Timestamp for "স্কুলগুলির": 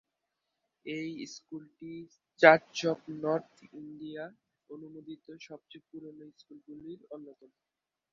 6.37-7.01